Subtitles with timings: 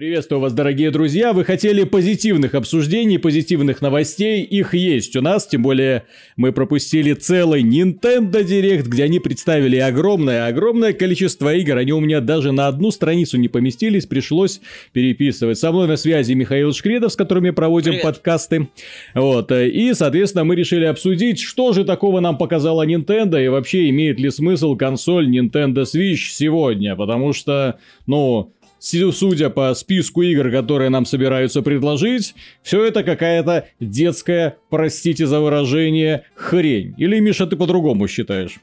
[0.00, 1.34] Приветствую вас, дорогие друзья.
[1.34, 4.42] Вы хотели позитивных обсуждений, позитивных новостей.
[4.42, 6.04] Их есть у нас, тем более
[6.38, 11.76] мы пропустили целый Nintendo Direct, где они представили огромное-огромное количество игр.
[11.76, 14.62] Они у меня даже на одну страницу не поместились, пришлось
[14.94, 15.58] переписывать.
[15.58, 18.04] Со мной на связи Михаил Шкредов, с которым мы проводим Привет.
[18.04, 18.70] подкасты.
[19.14, 19.52] Вот.
[19.52, 24.30] И, соответственно, мы решили обсудить, что же такого нам показала Nintendo и вообще имеет ли
[24.30, 26.96] смысл консоль Nintendo Switch сегодня.
[26.96, 34.56] Потому что, ну, судя по списку игр, которые нам собираются предложить, все это какая-то детская,
[34.70, 36.94] простите за выражение, хрень.
[36.96, 38.58] Или, Миша, ты по-другому считаешь?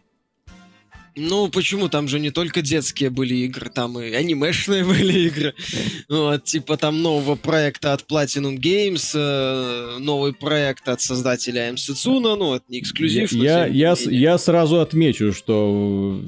[1.17, 1.89] Ну, почему?
[1.89, 5.53] Там же не только детские были игры, там и анимешные были игры.
[6.07, 11.77] Вот, типа там нового проекта от Platinum Games, э, новый проект от создателя M.
[11.77, 13.31] Сицуна, ну, это не эксклюзив.
[13.31, 16.21] Я, я, я, я сразу отмечу, что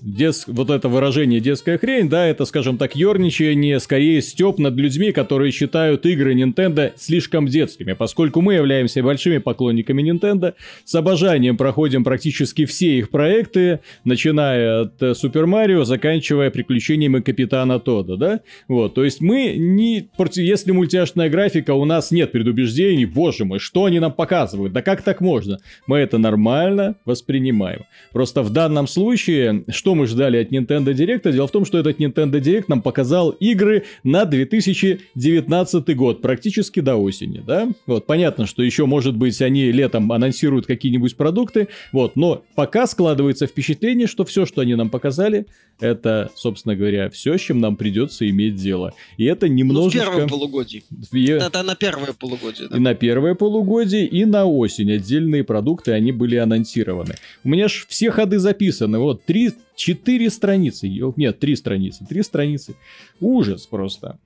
[0.00, 5.12] дет, вот это выражение «детская хрень», да, это, скажем так, ерничание, скорее степ над людьми,
[5.12, 12.04] которые считают игры Nintendo слишком детскими, поскольку мы являемся большими поклонниками Nintendo, с обожанием проходим
[12.04, 18.40] практически все их проекты, начиная начиная от Супер Марио, заканчивая приключениями Капитана Тода, да?
[18.68, 20.08] Вот, то есть мы не...
[20.36, 24.72] Если мультяшная графика, у нас нет предубеждений, боже мой, что они нам показывают?
[24.72, 25.58] Да как так можно?
[25.86, 27.84] Мы это нормально воспринимаем.
[28.12, 31.30] Просто в данном случае, что мы ждали от Nintendo Direct?
[31.32, 36.96] Дело в том, что этот Nintendo Direct нам показал игры на 2019 год, практически до
[36.96, 37.68] осени, да?
[37.86, 43.46] Вот, понятно, что еще, может быть, они летом анонсируют какие-нибудь продукты, вот, но пока складывается
[43.46, 45.46] впечатление, что что все, что они нам показали,
[45.78, 48.92] это, собственно говоря, все, с чем нам придется иметь дело.
[49.16, 50.04] И это немножечко...
[50.04, 50.82] Ну, в первое полугодие.
[51.12, 52.76] Это на первое полугодие, да?
[52.76, 54.92] И на первое полугодие, и на осень.
[54.92, 57.14] Отдельные продукты, они были анонсированы.
[57.44, 58.98] У меня ж все ходы записаны.
[58.98, 60.88] Вот, три, четыре страницы.
[61.16, 62.04] Нет, три страницы.
[62.06, 62.74] Три страницы.
[63.20, 64.18] Ужас просто.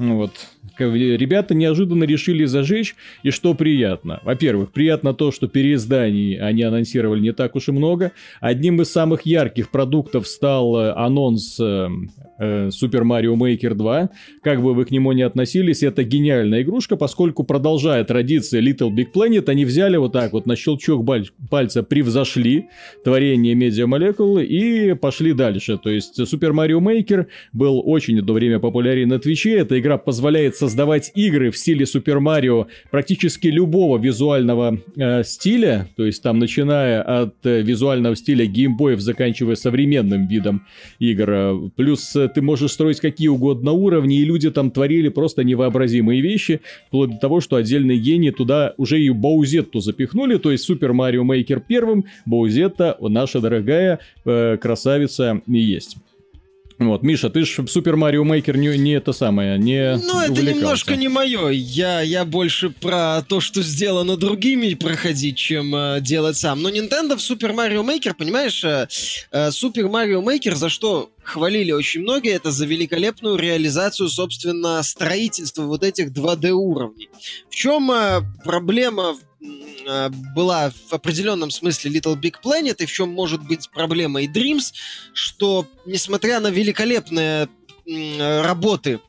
[0.00, 0.32] Ну вот,
[0.78, 4.20] ребята неожиданно решили зажечь, и что приятно.
[4.24, 8.12] Во-первых, приятно то, что переизданий они анонсировали не так уж и много.
[8.40, 11.88] Одним из самых ярких продуктов стал э, анонс э,
[12.38, 14.10] э, Super Mario Maker 2.
[14.42, 19.08] Как бы вы к нему ни относились, это гениальная игрушка, поскольку продолжая традиции Little Big
[19.14, 21.06] Planet, они взяли вот так вот на щелчок
[21.50, 22.68] пальца превзошли
[23.04, 25.76] творение Media Molecule и пошли дальше.
[25.76, 29.58] То есть Super Mario Maker был очень одно время популярен на Твиче.
[29.58, 36.04] Эта игра позволяет создавать игры в стиле Super Mario практически любого визуального э, стиля, то
[36.04, 40.66] есть там начиная от э, визуального стиля геймбоев, заканчивая современным видом
[40.98, 41.70] игр.
[41.76, 46.60] Плюс э, ты можешь строить какие угодно уровни, и люди там творили просто невообразимые вещи,
[46.88, 51.22] вплоть до того, что отдельные гении туда уже и Баузетту запихнули, то есть Super Mario
[51.22, 55.96] Maker первым, Баузетта, наша дорогая э, красавица, и есть.
[56.80, 60.96] Вот, Миша, ты ж Супер Марио Мейкер не, не это самое, не Ну, это немножко
[60.96, 61.50] не мое.
[61.50, 66.62] Я, я больше про то, что сделано другими проходить, чем э, делать сам.
[66.62, 68.64] Но Nintendo в Супер Марио Мейкер, понимаешь,
[69.50, 75.84] Супер Марио Мейкер за что хвалили очень многие, это за великолепную реализацию, собственно, строительства вот
[75.84, 77.10] этих 2D уровней.
[77.50, 79.29] В чем э, проблема Э,
[80.34, 84.72] была в определенном смысле Little Big Planet, и в чем может быть проблема и Dreams,
[85.12, 87.48] что, несмотря на великолепные
[87.86, 89.00] работы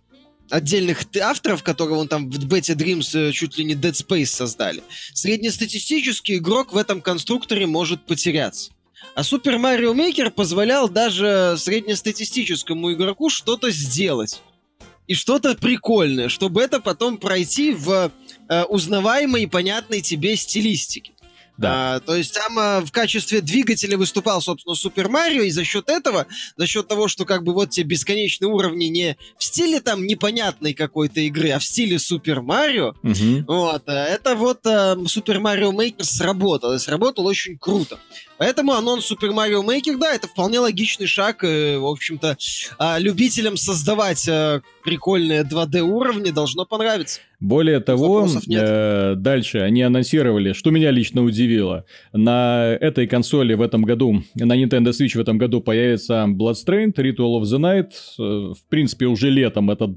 [0.52, 4.84] отдельных авторов, которые вон там в Бете Dreams э, чуть ли не Dead Space создали,
[5.14, 8.72] среднестатистический игрок в этом конструкторе может потеряться.
[9.16, 14.42] А Super Mario Maker позволял даже среднестатистическому игроку что-то сделать
[15.08, 18.12] и что-то прикольное, чтобы это потом пройти в
[18.50, 21.12] э, узнаваемой и понятной тебе стилистике.
[21.62, 21.96] Да.
[21.96, 25.90] А, то есть там а, в качестве двигателя выступал, собственно, Супер Марио, и за счет
[25.90, 26.26] этого,
[26.58, 30.74] за счет того, что как бы вот те бесконечные уровни не в стиле там непонятной
[30.74, 33.44] какой-то игры, а в стиле Супер Марио, угу.
[33.48, 34.62] вот, а, это вот
[35.08, 38.00] Супер Марио Мейкер сработал, и сработал очень круто.
[38.42, 41.44] Поэтому анонс Super Mario Maker, да, это вполне логичный шаг.
[41.44, 42.38] И, в общем-то,
[42.80, 47.20] а, любителям создавать а, прикольные 2D уровни должно понравиться.
[47.40, 53.84] Более того, э, дальше они анонсировали, что меня лично удивило, на этой консоли в этом
[53.84, 57.92] году, на Nintendo Switch в этом году появится Bloodstained, Ritual of the Night.
[58.18, 59.92] Э, в принципе, уже летом этот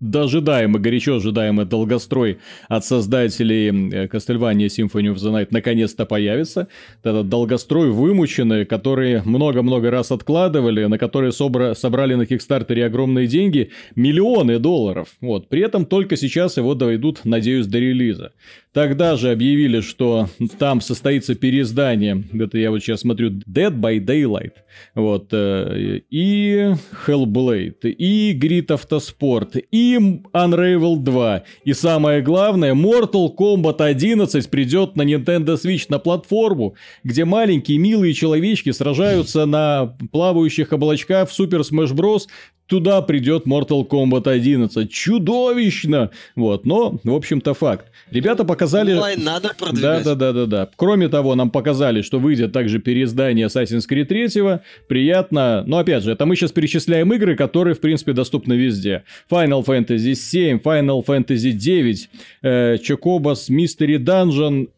[0.00, 2.38] дожидаемый, горячо ожидаемый долгострой
[2.68, 3.68] от создателей
[4.06, 6.68] Castlevania Symphony of the Night наконец-то появится.
[7.02, 13.70] Этот долгострой вымученный, который много-много раз откладывали, на которые собра- собрали на Кикстартере огромные деньги,
[13.94, 15.08] миллионы долларов.
[15.20, 15.48] Вот.
[15.48, 18.32] При этом только сейчас его доведут, надеюсь, до релиза.
[18.72, 24.52] Тогда же объявили, что там состоится переиздание, это я вот сейчас смотрю, Dead by Daylight,
[24.94, 26.74] вот, э, и
[27.04, 35.02] Hellblade, и Grid Autosport, и Unravel 2, и самое главное, Mortal Kombat 11 придет на
[35.02, 41.94] Nintendo Switch на платформу, где маленькие милые человечки сражаются на плавающих облачках в Super Smash
[41.94, 42.22] Bros
[42.70, 44.90] туда придет Mortal Kombat 11.
[44.90, 46.10] Чудовищно!
[46.36, 47.86] Вот, но, в общем-то, факт.
[48.12, 48.92] Ребята показали...
[48.92, 50.04] Онлайн надо продвигать.
[50.04, 50.70] Да, да, да, да, да.
[50.76, 54.60] Кроме того, нам показали, что выйдет также переиздание Assassin's Creed 3.
[54.88, 55.64] Приятно.
[55.66, 59.02] Но, опять же, это мы сейчас перечисляем игры, которые, в принципе, доступны везде.
[59.28, 62.08] Final Fantasy 7, Final Fantasy 9,
[62.42, 64.68] э, Chocobos Mystery Dungeon.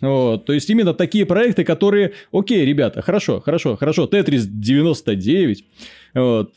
[0.00, 0.44] Вот.
[0.46, 2.12] То есть, именно такие проекты, которые...
[2.32, 4.06] Окей, ребята, хорошо, хорошо, хорошо.
[4.06, 5.64] Tetris 99.
[6.14, 6.54] Вот.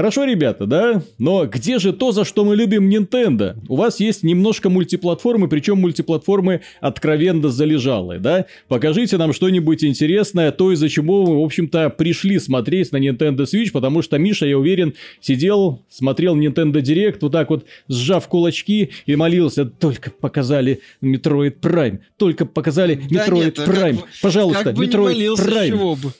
[0.00, 1.02] Хорошо, ребята, да?
[1.18, 3.58] Но где же то, за что мы любим Nintendo?
[3.68, 8.46] У вас есть немножко мультиплатформы, причем мультиплатформы откровенно залежалые, да?
[8.68, 13.72] Покажите нам что-нибудь интересное, то, из-за чего мы, в общем-то, пришли смотреть на Nintendo Switch,
[13.72, 19.16] потому что Миша, я уверен, сидел, смотрел Nintendo Direct, вот так вот сжав кулачки и
[19.16, 24.86] молился, только показали Metroid Prime, только показали Metroid да нет, Prime, как пожалуйста, как бы
[24.86, 25.68] Metroid Prime.
[25.68, 26.14] Чего бы.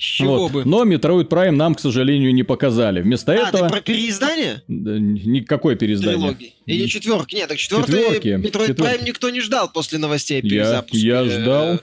[0.00, 0.52] С чего вот.
[0.52, 0.64] бы?
[0.64, 3.02] Но Metroid Prime нам, к сожалению, не показали.
[3.02, 3.68] Вместо а, этого...
[3.68, 4.62] ты про переиздание?
[4.66, 6.16] Никакое переиздание.
[6.16, 6.54] Трилогии.
[6.64, 7.34] Или четверки.
[7.34, 8.80] Нет, так четвертый Metroid четверки.
[8.80, 10.96] Prime никто не ждал после новостей перезапуска.
[10.96, 11.80] Я, я ждал.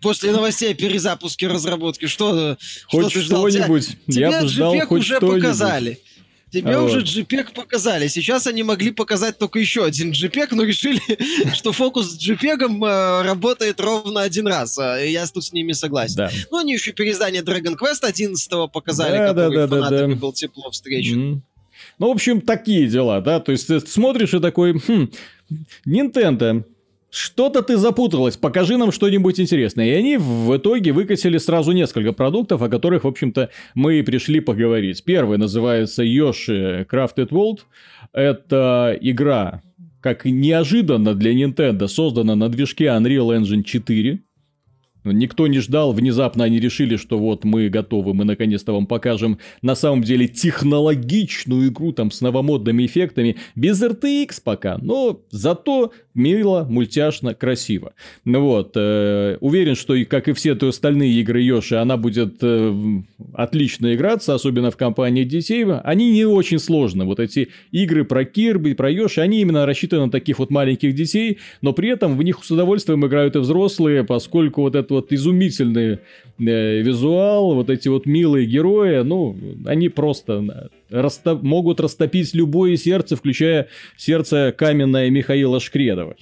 [0.00, 2.06] После новостей о перезапуске разработки.
[2.06, 2.56] Что,
[2.86, 3.50] хоть что ты ждал?
[3.50, 3.88] что-нибудь.
[4.06, 5.98] Я бы ждал хоть уже показали.
[6.54, 6.90] Тебе вот.
[6.90, 8.06] уже JPEG показали.
[8.06, 11.00] Сейчас они могли показать только еще один JPEG, но решили,
[11.54, 14.78] что фокус с JPEG э, работает ровно один раз.
[14.78, 16.16] Э, я тут с ними согласен.
[16.16, 16.30] Да.
[16.52, 20.32] Ну, они еще переиздание Dragon Quest 11 показали, да, который да, да, фанатами да, был
[20.32, 21.18] тепло встречен.
[21.18, 21.40] Mm-hmm.
[21.98, 23.40] Ну, в общем, такие дела, да.
[23.40, 25.10] То есть ты смотришь и такой, хм,
[25.86, 26.64] Nintendo,
[27.14, 29.86] что-то ты запуталась, покажи нам что-нибудь интересное.
[29.86, 34.40] И они в итоге выкатили сразу несколько продуктов, о которых, в общем-то, мы и пришли
[34.40, 35.04] поговорить.
[35.04, 37.60] Первый называется Yoshi Crafted World.
[38.12, 39.62] Это игра,
[40.00, 44.18] как неожиданно для Nintendo, создана на движке Unreal Engine 4.
[45.04, 49.74] Никто не ждал, внезапно они решили, что вот мы готовы, мы наконец-то вам покажем на
[49.74, 57.34] самом деле технологичную игру там с новомодными эффектами, без RTX пока, но зато мило, мультяшно,
[57.34, 57.92] красиво.
[58.24, 62.36] Ну вот, э, уверен, что и как и все то остальные игры Йоши, она будет
[62.42, 62.74] э,
[63.32, 65.64] отлично играться, особенно в компании детей.
[65.84, 70.10] Они не очень сложны, вот эти игры про Кирби, про Йоши, они именно рассчитаны на
[70.10, 74.62] таких вот маленьких детей, но при этом в них с удовольствием играют и взрослые, поскольку
[74.62, 75.98] вот это вот изумительный
[76.38, 81.42] э, визуал, вот эти вот милые герои, ну, они просто растоп...
[81.42, 86.16] могут растопить любое сердце, включая сердце каменное Михаила Шкредова.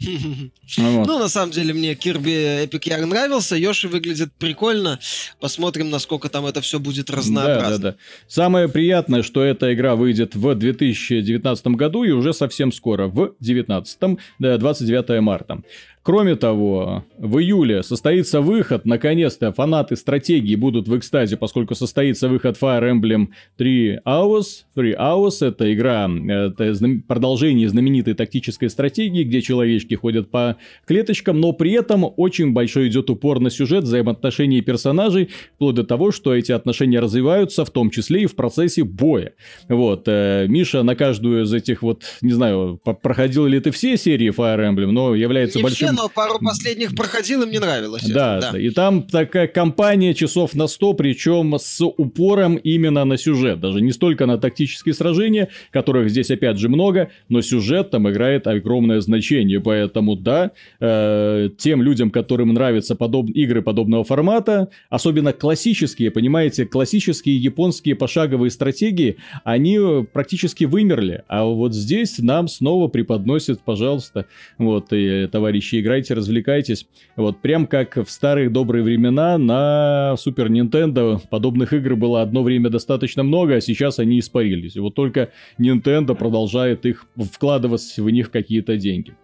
[0.00, 1.06] Вот.
[1.06, 3.56] Ну, на самом деле, мне Кирби Эпик Яр нравился.
[3.56, 5.00] Йоши выглядит прикольно.
[5.40, 7.78] Посмотрим, насколько там это все будет разнообразно.
[7.78, 7.96] Да, да, да.
[8.28, 13.98] Самое приятное, что эта игра выйдет в 2019 году и уже совсем скоро, в 2019,
[14.38, 15.62] да, 29 марта.
[16.08, 22.56] Кроме того, в июле состоится выход, наконец-то фанаты стратегии будут в экстазе, поскольку состоится выход
[22.58, 23.26] Fire Emblem
[23.58, 24.62] 3 Hours.
[24.74, 26.74] 3 Hours— это игра, это
[27.06, 30.56] продолжение знаменитой тактической стратегии, где человечки ходят по
[30.86, 36.10] клеточкам, но при этом очень большой идет упор на сюжет, взаимоотношения персонажей, вплоть до того,
[36.10, 39.34] что эти отношения развиваются, в том числе и в процессе боя.
[39.68, 44.30] Вот, э, Миша на каждую из этих вот, не знаю, проходил ли ты все серии
[44.30, 45.97] Fire Emblem, но является не большим...
[45.98, 48.04] Но пару последних проходил, и мне нравилось.
[48.04, 53.18] Да, это, да, и там такая компания часов на 100, причем с упором именно на
[53.18, 53.58] сюжет.
[53.58, 58.46] Даже не столько на тактические сражения, которых здесь опять же много, но сюжет там играет
[58.46, 59.60] огромное значение.
[59.60, 63.30] Поэтому да, э, тем людям, которым нравятся подоб...
[63.30, 69.78] игры подобного формата, особенно классические, понимаете, классические японские пошаговые стратегии, они
[70.12, 71.24] практически вымерли.
[71.26, 74.26] А вот здесь нам снова преподносят, пожалуйста,
[74.58, 76.86] вот, и, товарищи играйте, развлекайтесь.
[77.16, 82.70] Вот прям как в старые добрые времена на Супер Nintendo подобных игр было одно время
[82.70, 84.76] достаточно много, а сейчас они испарились.
[84.76, 89.14] И вот только Nintendo продолжает их вкладывать в них какие-то деньги.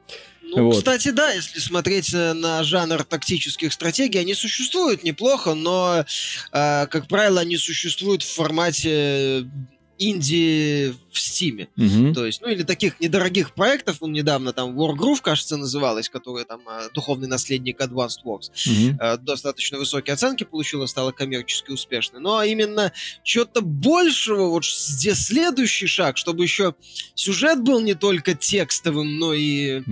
[0.56, 0.76] Ну, вот.
[0.76, 6.04] кстати, да, если смотреть на жанр тактических стратегий, они существуют неплохо, но,
[6.52, 9.46] э, как правило, они существуют в формате
[10.10, 11.68] инди в Стиме.
[11.76, 12.14] Мгм.
[12.14, 16.60] То есть, ну или таких недорогих проектов, он недавно там Wargroove, кажется, называлась, которая там
[16.68, 18.18] э, духовный наследник Advanced.
[18.24, 18.98] Мгм.
[19.00, 22.20] Э, достаточно высокие оценки получила, стала коммерчески успешной.
[22.20, 22.92] Но именно
[23.22, 26.74] что-то большего, вот где следующий шаг, чтобы еще
[27.14, 29.82] сюжет был не только текстовым, но и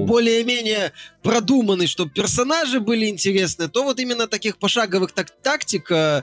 [0.00, 6.22] Более-менее продуманный, чтобы персонажи были интересны, то вот именно таких пошаговых так тактик, э,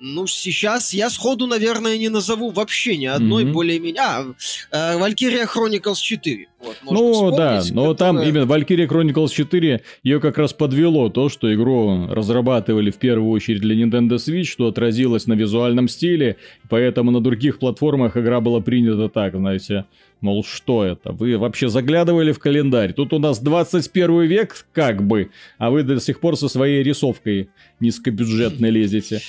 [0.00, 3.52] ну, сейчас я сходу, наверное, не назову вообще ни одной Мгм.
[3.52, 4.00] более-менее...
[4.02, 4.24] А,
[4.72, 6.48] э, Valkyria Chronicles 4.
[6.60, 11.28] Вот, Ну да, но там которая- именно Valkyria Chronicles 4 ее как раз подвело то,
[11.28, 16.36] что игру разрабатывали в первую очередь для Nintendo Switch, что отразилось на визуальном стиле,
[16.68, 19.84] поэтому на других платформах игра была принята так, знаете,
[20.22, 21.12] мол, что это?
[21.12, 22.92] Вы вообще заглядывали в календарь?
[22.94, 27.50] Тут у нас 21 век, как бы, а вы до сих пор со своей рисовкой
[27.80, 29.20] низкобюджетной лезете.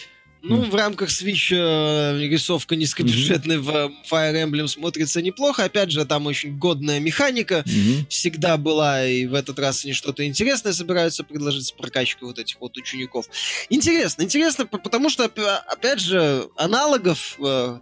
[0.46, 3.70] Ну, в рамках Switch э, рисовка низкобюджетная в
[4.12, 5.64] Fire Emblem смотрится неплохо.
[5.64, 7.64] Опять же, там очень годная механика.
[8.10, 12.60] Всегда была, и в этот раз они что-то интересное собираются предложить с прокачкой вот этих
[12.60, 13.28] вот учеников.
[13.70, 17.80] Интересно, интересно, потому что, опя- опять же, аналогов, э,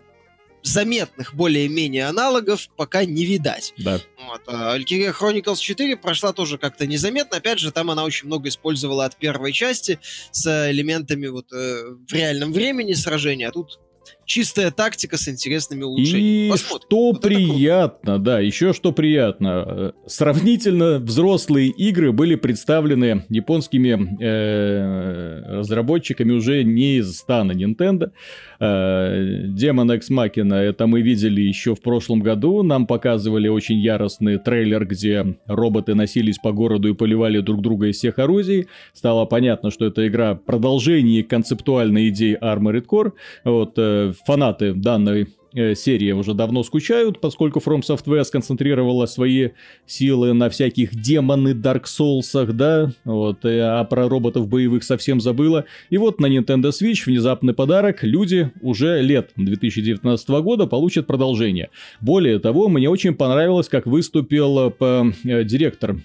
[0.64, 3.74] заметных более-менее аналогов пока не видать.
[3.78, 4.00] Да.
[4.28, 4.42] Вот.
[4.48, 7.38] Valkyria Chronicles 4 прошла тоже как-то незаметно.
[7.38, 10.00] Опять же, там она очень много использовала от первой части
[10.32, 13.80] с элементами вот э, в реальном времени сражения, а тут
[14.26, 16.48] чистая тактика с интересными улучшениями.
[16.48, 16.88] И Посмотрим.
[16.88, 19.66] что Вот приятно, да, еще что приятно.
[19.68, 28.12] э, Сравнительно взрослые игры были представлены японскими э, разработчиками уже не из стана Nintendo.
[28.60, 32.64] Э, Demon X Machina, это мы видели еще в прошлом году.
[32.64, 37.98] Нам показывали очень яростный трейлер, где роботы носились по городу и поливали друг друга из
[37.98, 38.68] всех орудий.
[38.94, 43.12] Стало понятно, что это игра продолжение концептуальной идеи Armored Core.
[43.44, 49.50] Вот, э, фанаты данной э, серии уже давно скучают, поскольку From Software сконцентрировала свои
[49.86, 55.66] силы на всяких демоны Dark Souls'ах, да, вот, а про роботов боевых совсем забыла.
[55.90, 61.70] И вот на Nintendo Switch внезапный подарок, люди уже лет 2019 года получат продолжение.
[62.00, 65.98] Более того, мне очень понравилось, как выступил э, э, директор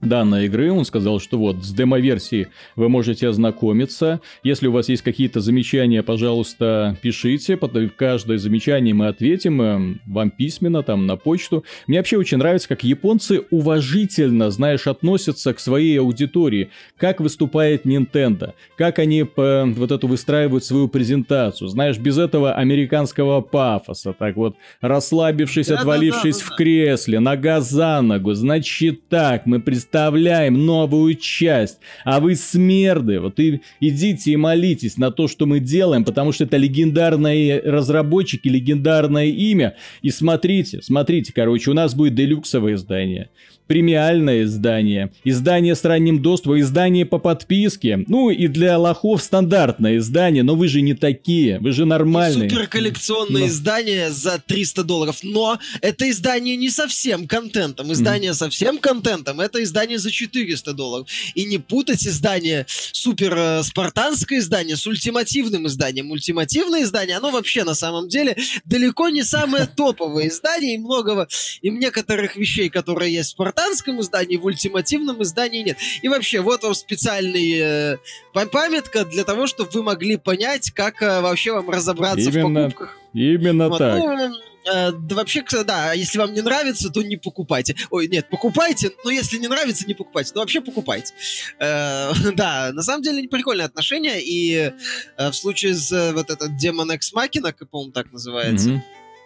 [0.00, 0.70] данной игры.
[0.70, 4.20] Он сказал, что вот с демо-версией вы можете ознакомиться.
[4.42, 7.56] Если у вас есть какие-то замечания, пожалуйста, пишите.
[7.56, 11.64] Под каждое замечание мы ответим э, вам письменно, там, на почту.
[11.86, 16.70] Мне вообще очень нравится, как японцы уважительно, знаешь, относятся к своей аудитории.
[16.96, 18.52] Как выступает Nintendo.
[18.76, 21.68] Как они по, вот эту выстраивают свою презентацию.
[21.68, 24.14] Знаешь, без этого американского пафоса.
[24.16, 28.34] Так вот, расслабившись, Да-да-да, отвалившись в кресле, нога за ногу.
[28.34, 35.10] Значит так, мы представляем новую часть, а вы смерды, вот и идите и молитесь на
[35.10, 39.76] то, что мы делаем, потому что это легендарные разработчики, легендарное имя.
[40.02, 43.30] И смотрите, смотрите, короче, у нас будет делюксовое издание,
[43.66, 50.42] премиальное издание, издание с ранним доступом, издание по подписке, ну и для лохов стандартное издание,
[50.42, 52.50] но вы же не такие, вы же нормальные.
[52.50, 53.46] Супер коллекционное Но.
[53.46, 55.18] издание за 300 долларов.
[55.22, 57.92] Но это издание не совсем контентом.
[57.92, 61.08] Издание совсем контентом это издание за 400 долларов.
[61.34, 66.10] И не путать издание супер э, спартанское издание с ультимативным изданием.
[66.10, 70.74] Ультимативное издание, оно вообще на самом деле далеко не самое топовое издание.
[70.74, 71.28] И многого,
[71.62, 75.78] и некоторых вещей, которые есть в спартанском издании, в ультимативном издании нет.
[76.02, 77.96] И вообще, вот вам специальный э,
[78.32, 82.72] па- памятка для того, чтобы вы могли понять, как э, вообще вам разобраться Именно в
[82.72, 82.98] покупках.
[83.12, 83.98] Именно Вот, так.
[83.98, 87.76] ну, э, да вообще, да, если вам не нравится, то не покупайте.
[87.90, 90.32] Ой, нет, покупайте, но если не нравится, не покупайте.
[90.34, 91.14] Но вообще покупайте.
[91.58, 94.72] Э, да, на самом деле прикольное отношение, и
[95.16, 98.82] э, в случае с э, вот этот Demon X Machina, как, по-моему, так называется,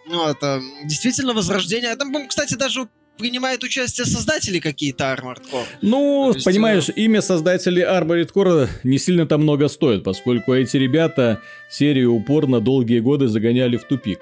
[0.06, 1.94] ну, это действительно возрождение.
[1.96, 5.66] Там, по-моему, кстати, даже принимают участие создатели какие-то Armored Core.
[5.82, 12.14] Ну, есть, понимаешь, имя создателей Armored Core не сильно-то много стоит, поскольку эти ребята серию
[12.14, 14.20] упорно долгие годы загоняли в тупик.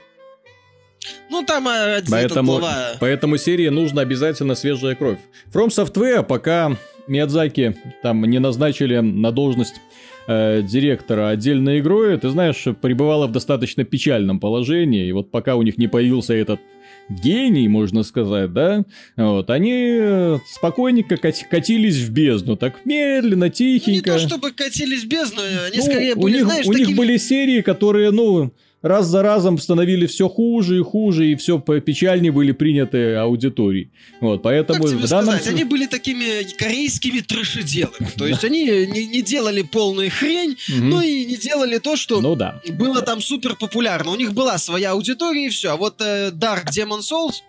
[1.30, 2.92] Ну, там э, этот Поэтому, глава...
[3.00, 5.18] поэтому серии нужно обязательно свежая кровь.
[5.52, 6.76] From Software пока
[7.08, 9.76] Миядзаки там не назначили на должность
[10.28, 15.62] э, директора отдельной игрой, ты знаешь, пребывала в достаточно печальном положении, и вот пока у
[15.62, 16.60] них не появился этот
[17.08, 18.84] гений, можно сказать, да,
[19.16, 24.14] вот, они э, спокойненько кат- катились в бездну, так медленно, Не тихенько.
[24.14, 26.96] то чтобы катились в бездну, они Ну, скорее у были, них, знаешь, у них такими...
[26.96, 28.50] были серии, которые, ну,
[28.88, 33.90] раз за разом становились все хуже и хуже, и все печальнее были приняты аудиторией.
[34.20, 35.34] Вот, поэтому как тебе в данном...
[35.34, 38.08] сказать, они были такими корейскими трэшеделами.
[38.16, 42.34] То есть они не, не делали полную хрень, но и не делали то, что ну,
[42.34, 42.60] да.
[42.70, 44.10] было там супер популярно.
[44.10, 45.72] У них была своя аудитория и все.
[45.72, 47.42] А вот э, Dark Demon Souls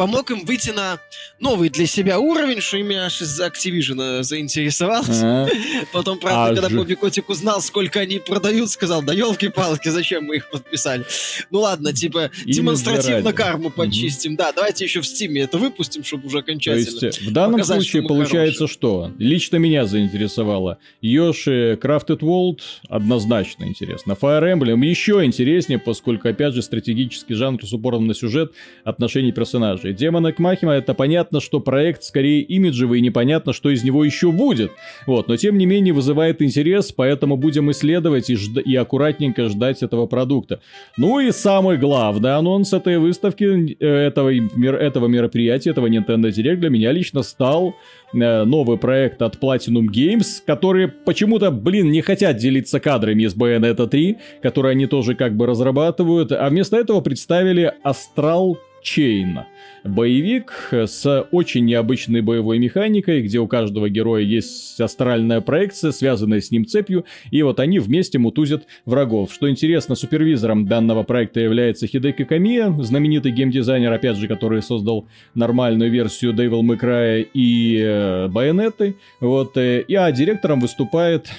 [0.00, 0.98] помог им выйти на
[1.40, 5.04] новый для себя уровень, что меня аж из Activision заинтересовало.
[5.10, 5.46] А.
[5.92, 10.36] Потом, правда, а когда Бобби Котик узнал, сколько они продают, сказал, да елки-палки, зачем мы
[10.36, 11.04] их подписали?
[11.50, 14.36] Ну ладно, типа, Именно демонстративно карму почистим.
[14.36, 17.82] Да, давайте еще в Стиме это выпустим, чтобы уже окончательно То есть, в данном показать,
[17.82, 18.74] случае получается хорошие.
[18.74, 19.12] что?
[19.18, 20.78] Лично меня заинтересовало.
[21.02, 24.16] Йоши Crafted World однозначно интересно.
[24.18, 28.52] Fire Emblem еще интереснее, поскольку, опять же, стратегический жанр с упором на сюжет,
[28.84, 29.89] отношений персонажей.
[29.92, 34.72] Демона Махима это понятно, что проект скорее имиджевый и непонятно, что из него еще будет.
[35.06, 39.82] Вот, но тем не менее вызывает интерес, поэтому будем исследовать и, жд- и аккуратненько ждать
[39.82, 40.60] этого продукта.
[40.96, 46.70] Ну и самый главный анонс этой выставки, э, этого, этого мероприятия, этого Nintendo Direct для
[46.70, 47.74] меня лично стал
[48.12, 53.86] э, новый проект от Platinum Games, которые почему-то, блин, не хотят делиться кадрами из Bayonetta
[53.88, 59.44] 3, которые они тоже как бы разрабатывают, а вместо этого представили Astral Chain.
[59.84, 66.50] Боевик с очень необычной боевой механикой, где у каждого героя есть астральная проекция, связанная с
[66.50, 69.32] ним цепью, и вот они вместе мутузят врагов.
[69.32, 75.90] Что интересно, супервизором данного проекта является Хидеки Камия, знаменитый геймдизайнер, опять же, который создал нормальную
[75.90, 78.96] версию Devil May Cry и э, Байонеты.
[79.20, 81.30] Вот, э, и, а директором выступает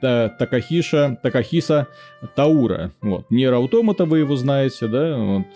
[0.00, 1.88] Такахиша, Такахиса
[2.34, 2.92] Таура.
[3.00, 3.26] Вот.
[3.30, 5.16] Автомата вы его знаете, да?
[5.16, 5.46] Вот.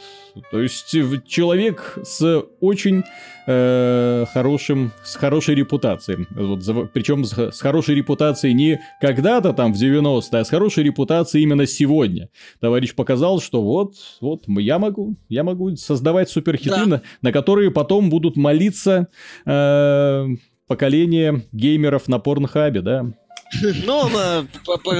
[0.50, 0.94] То есть
[1.26, 3.02] человек с очень
[3.46, 6.26] э, хорошим, с хорошей репутацией.
[6.30, 11.44] Вот, причем с, с хорошей репутацией не когда-то там в 90-е, а с хорошей репутацией
[11.44, 12.28] именно сегодня.
[12.60, 16.86] Товарищ показал, что вот, вот я могу, я могу создавать суперхиты, да.
[16.86, 19.08] на, на которые потом будут молиться
[19.46, 20.26] э,
[20.66, 23.06] поколение геймеров на порнхабе, да?
[23.84, 24.46] Но на,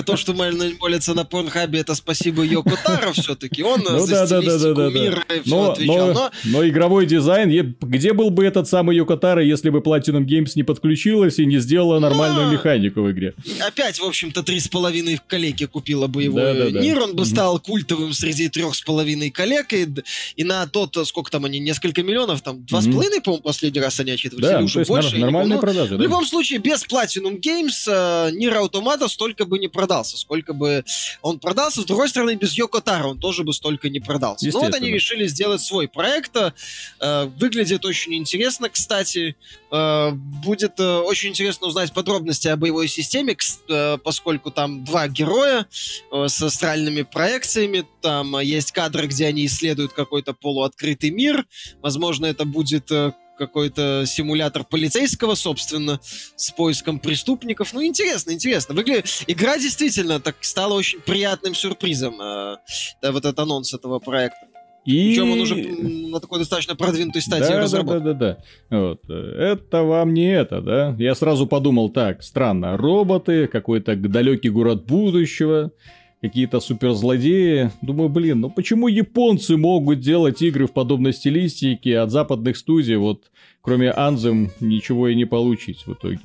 [0.03, 3.63] то, что молится на Порнхабе, это спасибо Йоко Таро все-таки.
[3.63, 6.13] Он ну, за да, да, да, да, мира и все но, отвечал.
[6.13, 10.53] Но, но игровой дизайн, где был бы этот самый Йоко Таро, если бы Platinum Games
[10.55, 12.53] не подключилась и не сделала нормальную но...
[12.53, 13.35] механику в игре?
[13.67, 16.81] Опять, в общем-то, три с половиной коллеги купила бы его да, да, да.
[16.81, 19.89] мир, он бы стал культовым среди трех с половиной коллег, и,
[20.37, 23.99] и на тот, сколько там они, несколько миллионов, там, два с половиной, по-моему, последний раз
[24.01, 25.19] они отчитывались, да, или уже больше.
[25.19, 30.17] Нормальные продажи, В любом случае, без Platinum Games э, Нир Automata столько бы не продался,
[30.17, 30.85] сколько бы
[31.23, 31.83] он продался.
[31.83, 34.49] С другой стороны, без Йоко Таро он тоже бы столько не продался.
[34.53, 36.37] Но вот они решили сделать свой проект.
[36.37, 39.37] Э, выглядит очень интересно, кстати.
[39.71, 43.37] Э, будет э, очень интересно узнать подробности о боевой системе,
[44.03, 45.67] поскольку там два героя
[46.11, 47.85] с астральными проекциями.
[48.01, 51.47] Там есть кадры, где они исследуют какой-то полуоткрытый мир.
[51.83, 52.91] Возможно, это будет
[53.37, 57.73] какой-то симулятор полицейского, собственно, с поиском преступников.
[57.73, 58.75] Ну, интересно, интересно.
[58.75, 59.03] Выгля...
[59.27, 62.21] Игра действительно так стала очень приятным сюрпризом.
[62.21, 62.57] Э,
[63.03, 64.47] да, вот этот анонс этого проекта.
[64.87, 65.09] И...
[65.09, 68.05] Причем он уже на такой достаточно продвинутой стадии да, разработки.
[68.05, 68.39] Да, да, да,
[68.71, 68.79] да.
[68.79, 69.11] Вот.
[69.11, 70.95] Это вам не это, да?
[70.97, 75.73] Я сразу подумал так, странно, роботы, какой-то далекий город будущего,
[76.29, 77.71] какие-то суперзлодеи.
[77.83, 83.31] Думаю, блин, ну почему японцы могут делать игры в подобной стилистике от западных студий, вот
[83.61, 86.21] кроме Анзем ничего и не получить в итоге.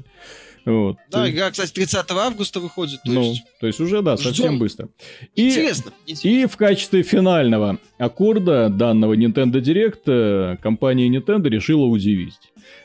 [0.65, 0.97] Вот.
[1.09, 3.01] Да, игра, кстати, 30 августа выходит.
[3.03, 3.43] То ну, есть...
[3.59, 4.59] то есть уже, да, совсем Ждем.
[4.59, 4.89] быстро.
[5.35, 6.27] И, интересно, интересно.
[6.27, 12.35] И в качестве финального аккорда данного Nintendo Direct э, компания Nintendo решила удивить.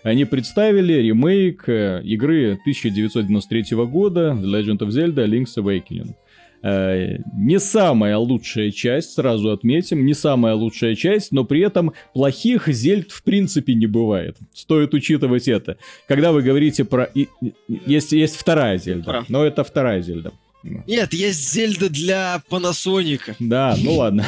[0.02, 6.14] Они представили ремейк э, игры 1993 года The Legend of Zelda Link's Awakening.
[6.66, 12.66] Э, не самая лучшая часть, сразу отметим, не самая лучшая часть, но при этом плохих
[12.66, 14.37] зельд в принципе не бывает.
[14.52, 15.76] Стоит учитывать это.
[16.09, 17.09] Когда вы говорите про...
[17.68, 20.33] Есть, есть вторая зельда, но это вторая зельда.
[20.64, 23.37] Нет, есть Зельда для Panasonic.
[23.38, 24.26] Да, ну ладно.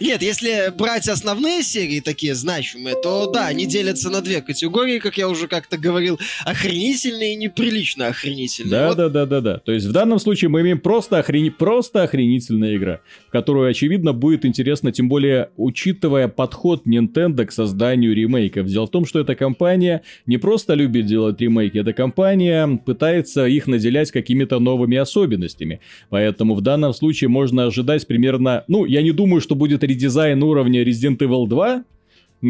[0.00, 5.18] Нет, если брать основные серии, такие значимые, то да, они делятся на две категории, как
[5.18, 8.70] я уже как-то говорил, охренительные и неприлично охренительные.
[8.70, 8.96] Да, вот.
[8.96, 9.58] да, да, да, да.
[9.58, 11.50] То есть в данном случае мы имеем просто, охрени...
[11.50, 18.66] просто охренительная игра, которую, очевидно, будет интересно, тем более учитывая подход Nintendo к созданию ремейков.
[18.66, 23.66] Дело в том, что эта компания не просто любит делать ремейки, эта компания пытается их
[23.66, 25.80] наделять какими-то новыми особенностями.
[26.10, 30.82] Поэтому в данном случае можно ожидать примерно, ну, я не думаю, что будет редизайн уровня
[30.82, 31.84] Resident Evil 2,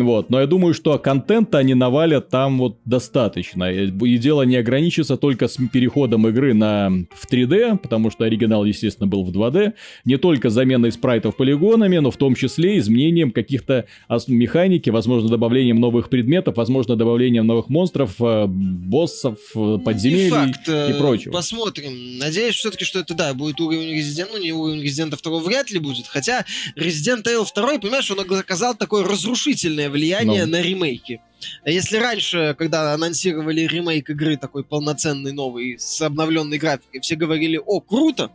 [0.03, 3.71] Вот, но я думаю, что контента они навалят там вот достаточно.
[3.71, 9.07] И дело не ограничится только с переходом игры на в 3D, потому что оригинал, естественно,
[9.07, 9.75] был в 2D.
[10.05, 13.87] Не только заменой спрайтов полигонами, но в том числе изменением каких-то
[14.27, 20.69] механики, возможно, добавлением новых предметов, возможно, добавлением новых монстров, э, боссов, э, подземелий факт.
[20.69, 21.33] и э, прочего.
[21.33, 22.19] Посмотрим.
[22.19, 25.79] Надеюсь все-таки, что это, да, будет уровень Resident, ну не уровень Resident 2 вряд ли
[25.79, 26.45] будет, хотя
[26.77, 30.53] Resident Evil 2, понимаешь, он оказал такое разрушительное сильное влияние ну.
[30.53, 31.21] на ремейки.
[31.67, 37.81] Если раньше, когда анонсировали ремейк игры такой полноценный новый с обновленной графикой, все говорили, о,
[37.81, 38.31] круто,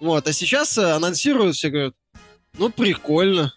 [0.00, 1.94] вот, а сейчас э, анонсируют, все говорят,
[2.58, 3.52] ну, прикольно.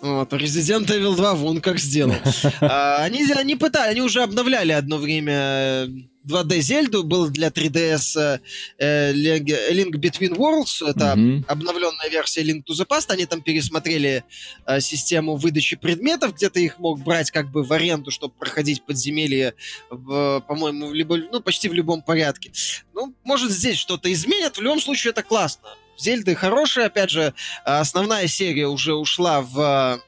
[0.00, 2.14] Вот, Resident Evil 2 вон как сделал.
[2.60, 5.88] А, они, они пытали, они уже обновляли одно время
[6.26, 8.40] 2D Зельду, был для 3DS
[8.78, 11.44] э, Link Between Worlds, это mm-hmm.
[11.46, 14.24] обновленная версия Link to the Past, они там пересмотрели
[14.66, 18.84] э, систему выдачи предметов, где ты их мог брать как бы в аренду, чтобы проходить
[18.84, 19.54] подземелье,
[19.90, 22.52] в, по-моему, в любо, ну, почти в любом порядке.
[22.94, 25.68] Ну, может, здесь что-то изменят, в любом случае это классно.
[25.98, 30.00] Зельды хорошие, опять же, основная серия уже ушла в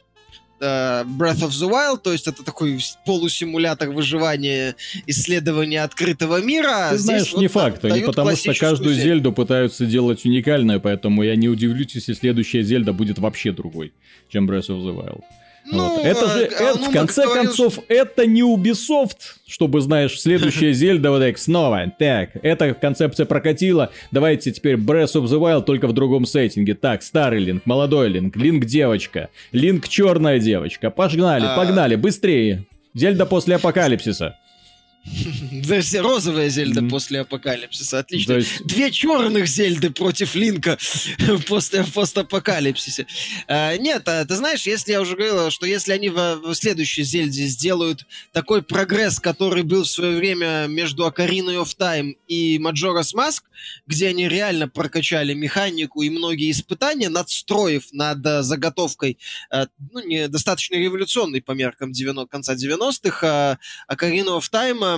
[0.58, 4.74] Э, Breath of the Wild, то есть это такой полусимулятор выживания,
[5.06, 6.88] исследования открытого мира.
[6.90, 9.08] Ты знаешь, вот не факт, они потому что каждую Зельду.
[9.08, 13.92] Зельду пытаются делать уникальной, поэтому я не удивлюсь, если следующая Зельда будет вообще другой,
[14.30, 15.22] чем Breath of the Wild.
[15.70, 16.04] Ну, вот.
[16.04, 20.72] Это же, а, это, ну, в конце говорил, концов, это не Ubisoft, чтобы, знаешь, следующая
[20.74, 21.92] Зельда вот так снова.
[21.98, 26.74] Так, эта концепция прокатила, давайте теперь Breath of the Wild только в другом сеттинге.
[26.74, 30.90] Так, старый Линк, молодой Линк, Линк девочка, Линк черная девочка.
[30.90, 31.56] Погнали, а...
[31.56, 32.64] погнали, быстрее.
[32.94, 34.36] Зельда после апокалипсиса.
[36.02, 36.90] Розовая Зельда mm-hmm.
[36.90, 38.00] после апокалипсиса.
[38.00, 38.34] Отлично.
[38.34, 38.64] Есть...
[38.64, 40.78] Две черных Зельды против Линка
[41.48, 43.06] после постапокалипсиса.
[43.46, 47.04] А, нет, а, ты знаешь, если я уже говорил, что если они в, в следующей
[47.04, 53.14] Зельде сделают такой прогресс, который был в свое время между Ocarina of Time и Majora's
[53.14, 53.42] Mask,
[53.86, 59.18] где они реально прокачали механику и многие испытания, надстроив над а, заготовкой,
[59.50, 63.58] а, ну, не достаточно революционной по меркам 90, конца 90-х, а,
[63.92, 64.95] Ocarina of Time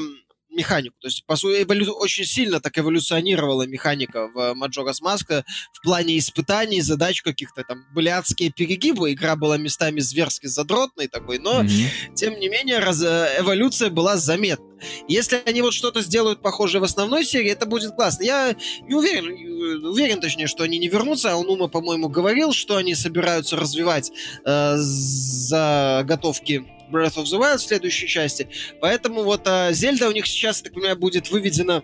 [0.51, 0.97] механику.
[1.01, 1.93] То есть, по сути, эволю...
[1.93, 7.85] очень сильно так эволюционировала механика в Majora's Mask в плане испытаний, задач каких-то там.
[7.95, 12.15] Были адские перегибы, игра была местами зверски задротной такой, но, mm-hmm.
[12.15, 13.03] тем не менее, раз...
[13.03, 14.65] Э, эволюция была заметна.
[15.09, 18.25] Если они вот что-то сделают похожее в основной серии, это будет классно.
[18.25, 21.33] Я не уверен, э, уверен точнее, что они не вернутся.
[21.33, 24.11] А Унума, по-моему, говорил, что они собираются развивать
[24.45, 28.49] э, заготовки Breath of the Wild в следующей части.
[28.81, 31.83] Поэтому вот а, Зельда у них сейчас, так понимаю, будет выведена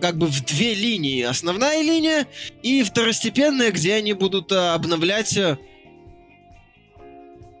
[0.00, 1.22] как бы в две линии.
[1.22, 2.26] Основная линия
[2.62, 5.58] и второстепенная, где они будут а, обновлять а,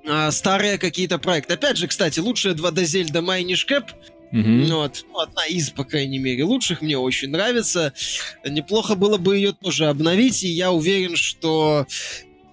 [0.06, 1.54] а старые какие-то проекты.
[1.54, 3.90] Опять же, кстати, лучшая 2D Зельда Minish Cap
[4.32, 4.66] Mm-hmm.
[4.72, 5.04] Вот.
[5.08, 6.82] Ну, одна из, по крайней мере, лучших.
[6.82, 7.92] Мне очень нравится.
[8.44, 10.44] Неплохо было бы ее тоже обновить.
[10.44, 11.86] И я уверен, что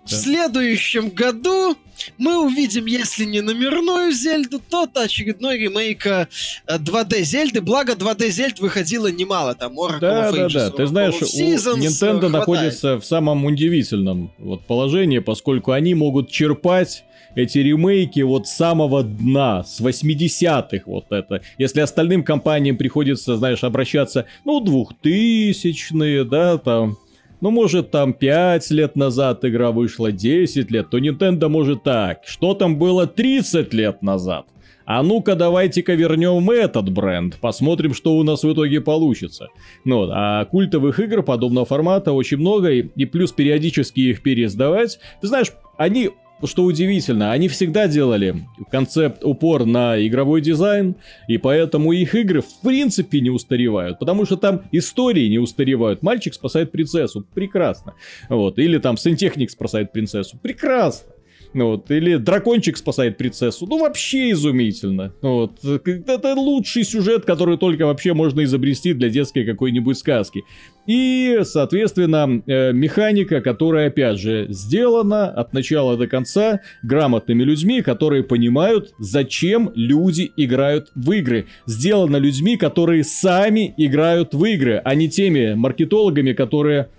[0.08, 1.76] в следующем году
[2.18, 7.62] мы увидим, если не номерную Зельду, то очередной ремейк 2D э, Зельды.
[7.62, 10.76] Благо 2D Зельд выходило немало, там Oracle да, of Ages, да, да.
[10.76, 12.32] Ты знаешь, Seasons, у Nintendo хватает.
[12.32, 17.04] находится в самом удивительном вот положении, поскольку они могут черпать
[17.36, 21.42] эти ремейки вот с самого дна, с 80-х вот это.
[21.58, 26.98] Если остальным компаниям приходится, знаешь, обращаться, ну, 2000-е, да, там,
[27.42, 32.22] ну, может, там 5 лет назад игра вышла, 10 лет, то Nintendo может так.
[32.26, 34.46] Что там было 30 лет назад?
[34.86, 39.48] А ну-ка, давайте-ка вернем этот бренд, посмотрим, что у нас в итоге получится.
[39.84, 44.98] Ну, а культовых игр подобного формата очень много, и, и плюс периодически их переиздавать.
[45.20, 46.12] Ты знаешь, они
[46.44, 50.96] что удивительно, они всегда делали концепт упор на игровой дизайн,
[51.28, 56.02] и поэтому их игры в принципе не устаревают, потому что там истории не устаревают.
[56.04, 57.96] Мальчик спасает принцессу, прекрасно.
[58.30, 61.14] Вот, или там сантехник спасает принцессу, прекрасно.
[61.54, 63.66] Вот, или дракончик спасает принцессу.
[63.66, 65.14] Ну, вообще изумительно.
[65.22, 70.44] Вот, это лучший сюжет, который только вообще можно изобрести для детской какой-нибудь сказки.
[70.88, 78.24] И, соответственно, э, механика, которая, опять же, сделана от начала до конца грамотными людьми, которые
[78.24, 81.48] понимают, зачем люди играют в игры.
[81.66, 86.90] Сделана людьми, которые сами играют в игры, а не теми маркетологами, которые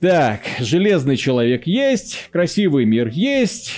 [0.00, 3.72] так, железный человек есть, красивый мир есть.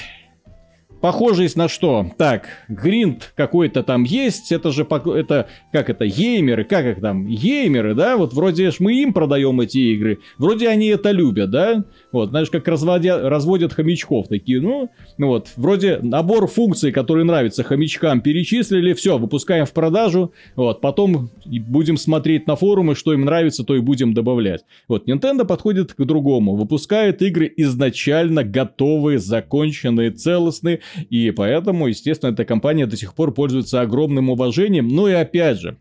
[1.00, 2.06] Похожесть на что?
[2.16, 7.94] Так, гринд какой-то там есть, это же, это, как это, геймеры, как их там, геймеры,
[7.94, 12.30] да, вот вроде ж мы им продаем эти игры, вроде они это любят, да, вот,
[12.30, 18.20] знаешь, как разводя, разводят хомячков такие, ну, ну, вот, вроде набор функций, которые нравятся хомячкам,
[18.20, 23.76] перечислили, все, выпускаем в продажу, вот, потом будем смотреть на форумы, что им нравится, то
[23.76, 24.64] и будем добавлять.
[24.88, 30.80] Вот, Nintendo подходит к другому, выпускает игры изначально готовые, законченные, целостные,
[31.10, 34.88] и поэтому, естественно, эта компания до сих пор пользуется огромным уважением.
[34.88, 35.76] Ну и опять же,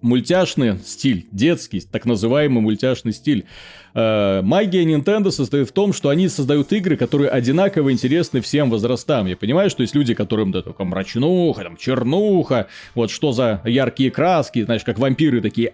[0.00, 3.46] мультяшный стиль, детский, так называемый мультяшный стиль.
[3.94, 9.26] Э, магия Nintendo состоит в том, что они создают игры, которые одинаково интересны всем возрастам.
[9.26, 14.10] Я понимаю, что есть люди, которым да, только мрачнуха, там, чернуха, вот что за яркие
[14.10, 15.72] краски, знаешь, как вампиры такие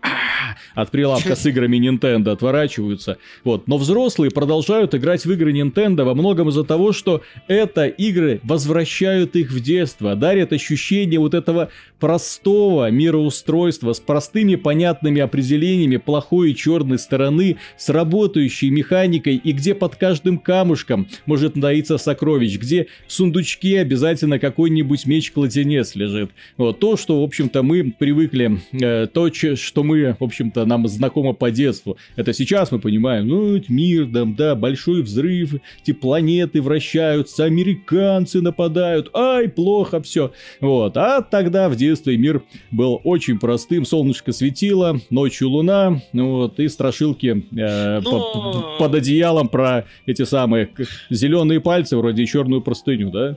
[0.75, 3.19] от прилавка с играми Nintendo отворачиваются.
[3.45, 3.67] Вот.
[3.67, 9.37] Но взрослые продолжают играть в игры Nintendo во многом из-за того, что это игры возвращают
[9.37, 16.99] их в детство, дарят ощущение вот этого простого мироустройства простыми понятными определениями плохой и черной
[16.99, 23.81] стороны, с работающей механикой и где под каждым камушком может таиться сокровищ, где в сундучке
[23.81, 26.31] обязательно какой-нибудь меч-кладенец лежит.
[26.57, 31.33] Вот то, что, в общем-то, мы привыкли, э, то, что мы, в общем-то, нам знакомо
[31.33, 31.97] по детству.
[32.17, 39.11] Это сейчас мы понимаем, ну, мир, там, да, большой взрыв, эти планеты вращаются, американцы нападают,
[39.15, 40.33] ай, плохо все.
[40.61, 46.69] Вот, а тогда в детстве мир был очень простым, солнышко светило, ночью луна, вот, и
[46.69, 48.77] страшилки э, Но...
[48.79, 50.71] под одеялом про эти самые
[51.11, 53.37] зеленые пальцы, вроде черную простыню, да?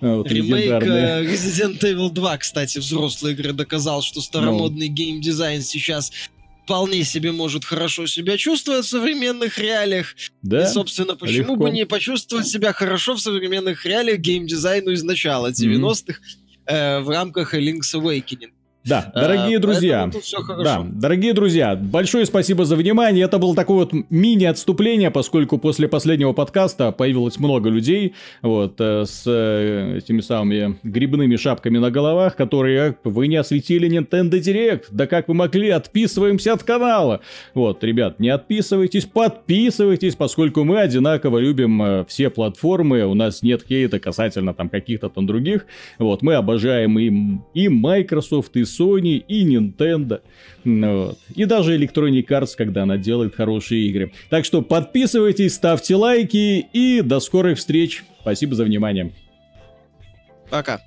[0.00, 4.94] Вот, Ремейк uh, Resident Evil 2, кстати, взрослые игры доказал, что старомодный ну.
[4.94, 6.10] геймдизайн сейчас
[6.64, 10.16] вполне себе может хорошо себя чувствовать в современных реалиях.
[10.42, 10.64] Да?
[10.64, 11.64] И, собственно, почему Легко.
[11.66, 16.74] бы не почувствовать себя хорошо в современных реалиях геймдизайну из начала 90-х mm-hmm.
[16.74, 18.51] э, в рамках Link's Awakening.
[18.84, 20.10] Да, дорогие а, друзья,
[20.64, 23.24] да, дорогие друзья, большое спасибо за внимание.
[23.24, 29.22] Это было такое вот мини-отступление, поскольку после последнего подкаста появилось много людей, вот, э, с
[29.24, 34.86] э, этими самыми грибными шапками на головах, которые вы не осветили Nintendo Direct.
[34.90, 37.20] Да как вы могли, отписываемся от канала.
[37.54, 43.62] Вот, ребят, не отписывайтесь, подписывайтесь, поскольку мы одинаково любим э, все платформы, у нас нет
[43.64, 45.66] хейта касательно там каких-то там других.
[46.00, 50.20] Вот, мы обожаем и, и Microsoft, и Sony, и Nintendo.
[50.64, 51.18] Ну вот.
[51.34, 54.12] И даже Electronic Arts, когда она делает хорошие игры.
[54.30, 58.04] Так что подписывайтесь, ставьте лайки и до скорых встреч.
[58.20, 59.12] Спасибо за внимание.
[60.50, 60.82] Пока.